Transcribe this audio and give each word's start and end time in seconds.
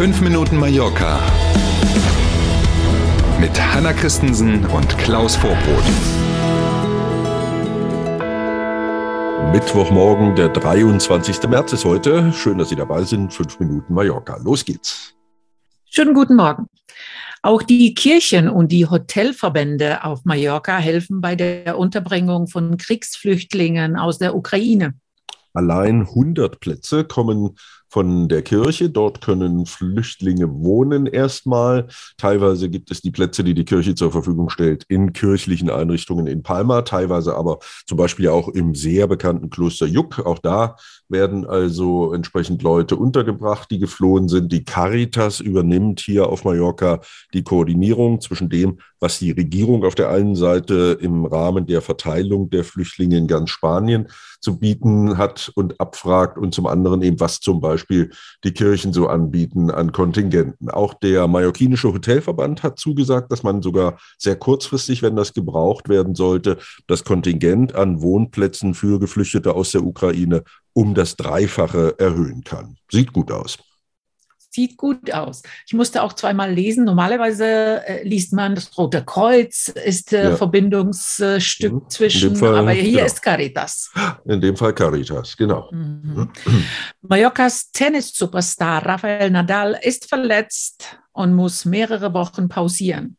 5 0.00 0.22
Minuten 0.22 0.56
Mallorca 0.56 1.20
mit 3.38 3.50
Hanna 3.60 3.92
Christensen 3.92 4.64
und 4.64 4.96
Klaus 4.96 5.36
Vorbrot. 5.36 5.84
Mittwochmorgen, 9.52 10.34
der 10.36 10.48
23. 10.48 11.42
März 11.50 11.74
ist 11.74 11.84
heute. 11.84 12.32
Schön, 12.32 12.56
dass 12.56 12.70
Sie 12.70 12.76
dabei 12.76 13.02
sind. 13.02 13.34
5 13.34 13.60
Minuten 13.60 13.92
Mallorca. 13.92 14.38
Los 14.42 14.64
geht's. 14.64 15.12
Schönen 15.84 16.14
guten 16.14 16.36
Morgen. 16.36 16.64
Auch 17.42 17.62
die 17.62 17.92
Kirchen 17.92 18.48
und 18.48 18.72
die 18.72 18.86
Hotelverbände 18.86 20.02
auf 20.02 20.24
Mallorca 20.24 20.78
helfen 20.78 21.20
bei 21.20 21.36
der 21.36 21.76
Unterbringung 21.76 22.48
von 22.48 22.78
Kriegsflüchtlingen 22.78 23.98
aus 23.98 24.16
der 24.16 24.34
Ukraine. 24.34 24.94
Allein 25.52 26.06
100 26.06 26.58
Plätze 26.58 27.04
kommen 27.04 27.54
von 27.90 28.28
der 28.28 28.42
Kirche. 28.42 28.88
Dort 28.88 29.20
können 29.20 29.66
Flüchtlinge 29.66 30.48
wohnen 30.48 31.06
erstmal. 31.06 31.88
Teilweise 32.16 32.70
gibt 32.70 32.90
es 32.90 33.02
die 33.02 33.10
Plätze, 33.10 33.44
die 33.44 33.54
die 33.54 33.64
Kirche 33.64 33.94
zur 33.94 34.12
Verfügung 34.12 34.48
stellt, 34.48 34.84
in 34.88 35.12
kirchlichen 35.12 35.68
Einrichtungen 35.68 36.26
in 36.26 36.42
Palma, 36.42 36.82
teilweise 36.82 37.36
aber 37.36 37.58
zum 37.86 37.98
Beispiel 37.98 38.28
auch 38.28 38.48
im 38.48 38.74
sehr 38.74 39.08
bekannten 39.08 39.50
Kloster 39.50 39.86
Juck. 39.86 40.20
Auch 40.20 40.38
da 40.38 40.76
werden 41.08 41.44
also 41.44 42.12
entsprechend 42.14 42.62
Leute 42.62 42.96
untergebracht, 42.96 43.70
die 43.70 43.80
geflohen 43.80 44.28
sind. 44.28 44.52
Die 44.52 44.64
Caritas 44.64 45.40
übernimmt 45.40 46.00
hier 46.00 46.28
auf 46.28 46.44
Mallorca 46.44 47.00
die 47.34 47.42
Koordinierung 47.42 48.20
zwischen 48.20 48.48
dem, 48.48 48.78
was 49.00 49.18
die 49.18 49.32
Regierung 49.32 49.84
auf 49.84 49.96
der 49.96 50.10
einen 50.10 50.36
Seite 50.36 50.96
im 51.00 51.24
Rahmen 51.24 51.66
der 51.66 51.82
Verteilung 51.82 52.50
der 52.50 52.62
Flüchtlinge 52.62 53.16
in 53.16 53.26
ganz 53.26 53.50
Spanien 53.50 54.06
zu 54.40 54.58
bieten 54.58 55.18
hat 55.18 55.50
und 55.54 55.80
abfragt 55.80 56.38
und 56.38 56.54
zum 56.54 56.66
anderen 56.66 57.02
eben, 57.02 57.18
was 57.20 57.40
zum 57.40 57.60
Beispiel 57.60 57.79
die 57.88 58.52
Kirchen 58.52 58.92
so 58.92 59.06
anbieten 59.06 59.70
an 59.70 59.92
Kontingenten. 59.92 60.70
Auch 60.70 60.94
der 60.94 61.26
Mallorquinische 61.28 61.92
Hotelverband 61.92 62.62
hat 62.62 62.78
zugesagt, 62.78 63.32
dass 63.32 63.42
man 63.42 63.62
sogar 63.62 63.98
sehr 64.18 64.36
kurzfristig, 64.36 65.02
wenn 65.02 65.16
das 65.16 65.32
gebraucht 65.32 65.88
werden 65.88 66.14
sollte, 66.14 66.58
das 66.86 67.04
Kontingent 67.04 67.74
an 67.74 68.02
Wohnplätzen 68.02 68.74
für 68.74 68.98
Geflüchtete 68.98 69.54
aus 69.54 69.72
der 69.72 69.84
Ukraine 69.84 70.42
um 70.72 70.94
das 70.94 71.16
Dreifache 71.16 71.98
erhöhen 71.98 72.44
kann. 72.44 72.76
Sieht 72.90 73.12
gut 73.12 73.32
aus 73.32 73.58
sieht 74.50 74.76
gut 74.76 75.12
aus. 75.12 75.42
Ich 75.66 75.74
musste 75.74 76.02
auch 76.02 76.12
zweimal 76.12 76.52
lesen. 76.52 76.84
Normalerweise 76.84 77.86
äh, 77.86 78.06
liest 78.06 78.32
man, 78.32 78.54
das 78.54 78.76
Rote 78.76 79.04
Kreuz 79.04 79.68
ist 79.68 80.12
äh, 80.12 80.30
ja. 80.30 80.36
Verbindungsstück 80.36 81.72
mhm. 81.72 81.88
zwischen, 81.88 82.36
Fall, 82.36 82.56
aber 82.56 82.72
hier 82.72 83.00
ja. 83.00 83.04
ist 83.04 83.22
Caritas. 83.22 83.90
In 84.24 84.40
dem 84.40 84.56
Fall 84.56 84.74
Caritas, 84.74 85.36
genau. 85.36 85.70
Mhm. 85.72 86.30
Mallorcas 87.02 87.70
Tennis-Superstar 87.72 88.84
Rafael 88.84 89.30
Nadal 89.30 89.78
ist 89.82 90.08
verletzt 90.08 90.98
und 91.12 91.34
muss 91.34 91.64
mehrere 91.64 92.12
Wochen 92.12 92.48
pausieren 92.48 93.16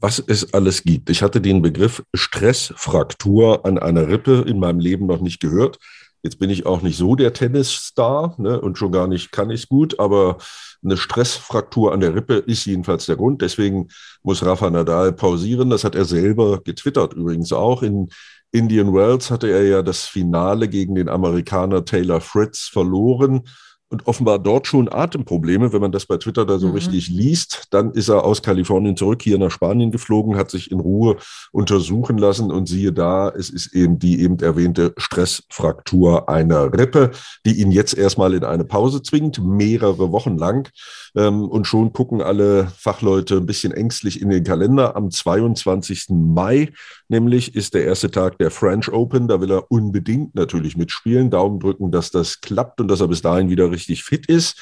was 0.00 0.22
es 0.24 0.54
alles 0.54 0.84
gibt. 0.84 1.10
Ich 1.10 1.22
hatte 1.22 1.40
den 1.40 1.60
Begriff 1.62 2.04
Stressfraktur 2.14 3.64
an 3.66 3.78
einer 3.78 4.08
Rippe 4.08 4.44
in 4.46 4.58
meinem 4.58 4.78
Leben 4.78 5.06
noch 5.06 5.20
nicht 5.20 5.40
gehört. 5.40 5.78
Jetzt 6.22 6.38
bin 6.38 6.50
ich 6.50 6.66
auch 6.66 6.82
nicht 6.82 6.96
so 6.96 7.14
der 7.14 7.32
Tennisstar 7.32 8.34
ne, 8.38 8.60
und 8.60 8.76
schon 8.76 8.92
gar 8.92 9.06
nicht 9.06 9.30
kann 9.32 9.50
ich 9.50 9.62
es 9.62 9.68
gut, 9.68 10.00
aber 10.00 10.38
eine 10.82 10.96
Stressfraktur 10.96 11.92
an 11.92 12.00
der 12.00 12.14
Rippe 12.14 12.34
ist 12.34 12.64
jedenfalls 12.64 13.06
der 13.06 13.16
Grund. 13.16 13.42
Deswegen 13.42 13.88
muss 14.22 14.44
Rafa 14.44 14.70
Nadal 14.70 15.12
pausieren. 15.12 15.70
Das 15.70 15.84
hat 15.84 15.94
er 15.94 16.04
selber 16.04 16.60
getwittert 16.62 17.14
übrigens 17.14 17.52
auch. 17.52 17.82
In 17.82 18.08
Indian 18.50 18.94
Wells 18.94 19.30
hatte 19.30 19.50
er 19.50 19.64
ja 19.64 19.82
das 19.82 20.04
Finale 20.04 20.68
gegen 20.68 20.94
den 20.94 21.08
Amerikaner 21.08 21.84
Taylor 21.84 22.20
Fritz 22.20 22.68
verloren 22.72 23.42
und 23.90 24.06
offenbar 24.06 24.38
dort 24.38 24.66
schon 24.66 24.92
Atemprobleme. 24.92 25.72
Wenn 25.72 25.80
man 25.80 25.92
das 25.92 26.06
bei 26.06 26.18
Twitter 26.18 26.44
da 26.44 26.58
so 26.58 26.68
mhm. 26.68 26.74
richtig 26.74 27.08
liest, 27.08 27.68
dann 27.70 27.92
ist 27.92 28.08
er 28.08 28.24
aus 28.24 28.42
Kalifornien 28.42 28.96
zurück 28.96 29.22
hier 29.22 29.38
nach 29.38 29.50
Spanien 29.50 29.90
geflogen, 29.90 30.36
hat 30.36 30.50
sich 30.50 30.70
in 30.70 30.80
Ruhe 30.80 31.16
untersuchen 31.52 32.18
lassen 32.18 32.50
und 32.50 32.68
siehe 32.68 32.92
da, 32.92 33.30
es 33.30 33.48
ist 33.48 33.74
eben 33.74 33.98
die 33.98 34.20
eben 34.20 34.38
erwähnte 34.40 34.92
Stressfraktur 34.98 36.28
einer 36.28 36.72
Rippe, 36.72 37.12
die 37.46 37.60
ihn 37.60 37.72
jetzt 37.72 37.96
erstmal 37.96 38.34
in 38.34 38.44
eine 38.44 38.64
Pause 38.64 39.02
zwingt, 39.02 39.42
mehrere 39.42 40.12
Wochen 40.12 40.36
lang. 40.36 40.70
Ähm, 41.16 41.48
und 41.48 41.66
schon 41.66 41.92
gucken 41.94 42.20
alle 42.20 42.68
Fachleute 42.76 43.38
ein 43.38 43.46
bisschen 43.46 43.72
ängstlich 43.72 44.20
in 44.20 44.28
den 44.28 44.44
Kalender. 44.44 44.96
Am 44.96 45.10
22. 45.10 46.08
Mai 46.10 46.72
nämlich 47.08 47.54
ist 47.54 47.72
der 47.72 47.84
erste 47.84 48.10
Tag 48.10 48.36
der 48.38 48.50
French 48.50 48.92
Open. 48.92 49.28
Da 49.28 49.40
will 49.40 49.50
er 49.50 49.70
unbedingt 49.70 50.34
natürlich 50.34 50.76
mitspielen. 50.76 51.30
Daumen 51.30 51.58
drücken, 51.58 51.90
dass 51.90 52.10
das 52.10 52.42
klappt 52.42 52.82
und 52.82 52.88
dass 52.88 53.00
er 53.00 53.08
bis 53.08 53.22
dahin 53.22 53.48
wieder 53.48 53.70
richtig 53.70 53.77
fit 53.86 54.26
ist. 54.26 54.56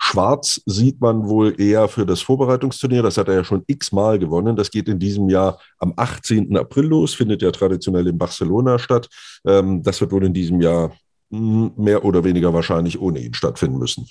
Schwarz 0.00 0.60
sieht 0.66 1.00
man 1.00 1.26
wohl 1.28 1.58
eher 1.60 1.88
für 1.88 2.04
das 2.04 2.20
Vorbereitungsturnier. 2.20 3.02
Das 3.02 3.16
hat 3.16 3.28
er 3.28 3.34
ja 3.34 3.44
schon 3.44 3.64
x-mal 3.66 4.18
gewonnen. 4.18 4.56
Das 4.56 4.70
geht 4.70 4.88
in 4.88 4.98
diesem 4.98 5.28
Jahr 5.28 5.58
am 5.78 5.94
18. 5.96 6.56
April 6.56 6.86
los, 6.86 7.14
findet 7.14 7.42
ja 7.42 7.50
traditionell 7.50 8.06
in 8.08 8.18
Barcelona 8.18 8.78
statt. 8.78 9.08
Ähm, 9.46 9.82
das 9.82 10.00
wird 10.00 10.12
wohl 10.12 10.24
in 10.24 10.34
diesem 10.34 10.60
Jahr 10.60 10.92
hm, 11.30 11.72
mehr 11.76 12.04
oder 12.04 12.24
weniger 12.24 12.52
wahrscheinlich 12.52 13.00
ohne 13.00 13.20
ihn 13.20 13.34
stattfinden 13.34 13.78
müssen. 13.78 14.06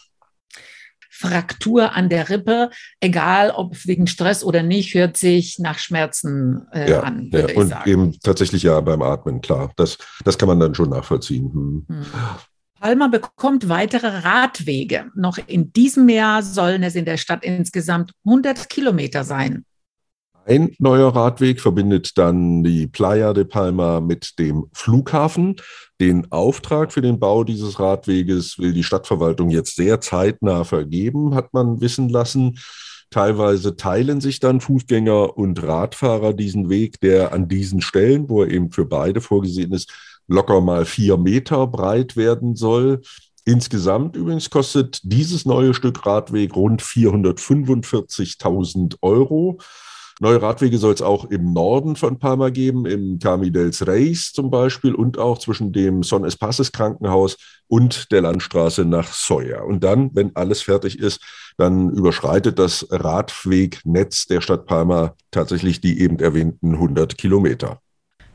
Fraktur 1.10 1.94
an 1.94 2.10
der 2.10 2.30
Rippe, 2.30 2.70
egal 3.00 3.52
ob 3.52 3.86
wegen 3.86 4.08
Stress 4.08 4.44
oder 4.44 4.64
nicht, 4.64 4.94
hört 4.96 5.16
sich 5.16 5.60
nach 5.60 5.78
Schmerzen 5.78 6.68
äh, 6.74 6.90
ja, 6.90 7.02
an. 7.02 7.30
Ja, 7.32 7.56
und 7.56 7.68
sagen. 7.70 7.90
eben 7.90 8.20
tatsächlich 8.20 8.64
ja 8.64 8.82
beim 8.82 9.02
Atmen, 9.02 9.40
klar. 9.42 9.72
Das, 9.78 9.98
das 10.26 10.38
kann 10.38 10.50
man 10.50 10.60
dann 10.60 10.76
schon 10.76 10.90
nachvollziehen. 10.90 11.54
Hm. 11.54 11.86
Hm. 11.88 12.06
Palma 12.84 13.08
bekommt 13.08 13.70
weitere 13.70 14.08
Radwege. 14.08 15.06
Noch 15.16 15.38
in 15.48 15.72
diesem 15.72 16.10
Jahr 16.10 16.44
sollen 16.44 16.84
es 16.84 16.96
in 16.96 17.06
der 17.06 17.16
Stadt 17.16 17.46
insgesamt 17.46 18.12
100 18.26 18.70
Kilometer 18.70 19.24
sein. 19.24 19.64
Ein 20.46 20.76
neuer 20.80 21.16
Radweg 21.16 21.62
verbindet 21.62 22.18
dann 22.18 22.62
die 22.62 22.88
Playa 22.88 23.32
de 23.32 23.46
Palma 23.46 24.02
mit 24.02 24.38
dem 24.38 24.66
Flughafen. 24.74 25.56
Den 26.02 26.30
Auftrag 26.34 26.92
für 26.92 27.00
den 27.00 27.20
Bau 27.20 27.46
dieses 27.46 27.80
Radweges 27.80 28.60
will 28.60 28.74
die 28.74 28.84
Stadtverwaltung 28.84 29.50
jetzt 29.50 29.78
sehr 29.78 30.02
zeitnah 30.02 30.66
vergeben, 30.66 31.36
hat 31.36 31.54
man 31.54 31.80
wissen 31.80 32.10
lassen. 32.10 32.60
Teilweise 33.10 33.78
teilen 33.78 34.20
sich 34.20 34.42
dann 34.42 34.60
Fußgänger 34.60 35.38
und 35.38 35.64
Radfahrer 35.64 36.34
diesen 36.34 36.70
Weg, 36.70 37.00
der 37.00 37.32
an 37.32 37.48
diesen 37.48 37.80
Stellen, 37.80 38.28
wo 38.28 38.44
er 38.44 38.50
eben 38.50 38.72
für 38.72 38.86
beide 38.86 39.22
vorgesehen 39.22 39.72
ist, 39.72 39.94
locker 40.34 40.62
mal 40.62 40.86
vier 40.86 41.18
Meter 41.18 41.68
breit 41.68 42.18
werden 42.18 42.56
soll. 42.56 43.02
Insgesamt 43.46 44.16
übrigens 44.16 44.50
kostet 44.50 45.02
dieses 45.04 45.46
neue 45.46 45.74
Stück 45.74 46.06
Radweg 46.06 46.56
rund 46.56 46.82
445.000 46.82 48.96
Euro. 49.02 49.60
Neue 50.20 50.42
Radwege 50.42 50.78
soll 50.78 50.94
es 50.94 51.02
auch 51.02 51.26
im 51.26 51.54
Norden 51.54 51.96
von 51.96 52.20
Palma 52.20 52.50
geben, 52.50 52.86
im 52.86 53.20
Cami 53.20 53.52
dels 53.52 53.86
Reis 53.86 54.32
zum 54.32 54.50
Beispiel 54.50 54.96
und 54.96 55.18
auch 55.18 55.40
zwischen 55.40 55.74
dem 55.74 56.04
Son 56.04 56.24
Espaces 56.24 56.72
Krankenhaus 56.72 57.38
und 57.68 58.12
der 58.12 58.22
Landstraße 58.22 58.86
nach 58.86 59.12
Soja. 59.12 59.64
Und 59.64 59.84
dann, 59.84 60.12
wenn 60.14 60.36
alles 60.36 60.62
fertig 60.62 61.00
ist, 61.00 61.20
dann 61.58 61.90
überschreitet 61.90 62.60
das 62.60 62.88
Radwegnetz 62.90 64.28
der 64.28 64.42
Stadt 64.42 64.66
Palma 64.66 65.16
tatsächlich 65.32 65.82
die 65.82 66.00
eben 66.00 66.20
erwähnten 66.20 66.76
100 66.76 67.18
Kilometer. 67.18 67.82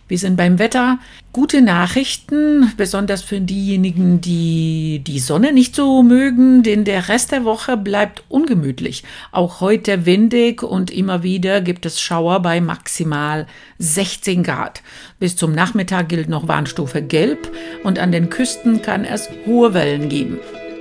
Wir 0.09 0.19
sind 0.19 0.37
beim 0.37 0.59
Wetter. 0.59 0.99
Gute 1.33 1.61
Nachrichten, 1.61 2.73
besonders 2.79 3.23
für 3.23 3.41
diejenigen, 3.41 4.23
die 4.23 5.03
die 5.07 5.19
Sonne 5.19 5.53
nicht 5.53 5.77
so 5.77 6.03
mögen, 6.03 6.63
denn 6.63 6.85
der 6.85 7.11
Rest 7.11 7.31
der 7.31 7.45
Woche 7.45 7.77
bleibt 7.77 8.25
ungemütlich. 8.31 9.05
Auch 9.31 9.61
heute 9.61 10.07
windig 10.07 10.63
und 10.63 10.91
immer 10.91 11.23
wieder 11.23 11.61
gibt 11.61 11.85
es 11.85 12.01
Schauer 12.01 12.41
bei 12.41 12.63
maximal 12.63 13.47
16 13.79 14.43
Grad. 14.43 14.83
Bis 15.21 15.37
zum 15.37 15.53
Nachmittag 15.53 16.09
gilt 16.09 16.31
noch 16.31 16.49
Warnstufe 16.49 17.03
Gelb 17.03 17.51
und 17.85 17.99
an 17.99 18.11
den 18.11 18.31
Küsten 18.31 18.81
kann 18.81 19.05
es 19.05 19.29
hohe 19.47 19.75
Wellen 19.75 20.09
geben. 20.09 20.39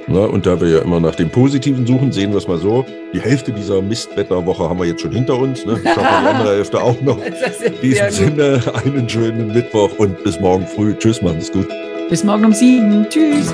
Na, 0.09 0.21
und 0.21 0.45
da 0.45 0.59
wir 0.61 0.69
ja 0.69 0.79
immer 0.79 1.01
nach 1.01 1.15
dem 1.15 1.29
Positiven 1.29 1.85
suchen, 1.85 2.13
sehen 2.13 2.31
wir 2.31 2.37
es 2.37 2.47
mal 2.47 2.57
so. 2.57 2.85
Die 3.13 3.19
Hälfte 3.19 3.51
dieser 3.51 3.81
Mistwetterwoche 3.81 4.69
haben 4.69 4.79
wir 4.79 4.85
jetzt 4.85 5.01
schon 5.01 5.11
hinter 5.11 5.37
uns. 5.37 5.65
Ne? 5.65 5.79
Ich 5.83 5.89
hoffe, 5.89 5.99
die 5.99 6.27
andere 6.27 6.55
Hälfte 6.55 6.81
auch 6.81 7.01
noch. 7.01 7.17
In 7.17 7.81
diesem 7.81 8.09
Sinne, 8.09 8.61
einen 8.85 9.09
schönen 9.09 9.53
Mittwoch 9.53 9.91
und 9.97 10.23
bis 10.23 10.39
morgen 10.39 10.65
früh. 10.65 10.95
Tschüss, 10.97 11.21
machen 11.21 11.39
es 11.39 11.51
gut. 11.51 11.67
Bis 12.09 12.23
morgen 12.23 12.45
um 12.45 12.53
sieben. 12.53 13.05
Tschüss. 13.09 13.53